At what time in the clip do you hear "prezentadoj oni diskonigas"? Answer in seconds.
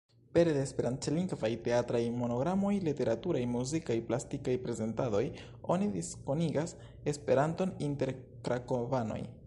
4.67-6.75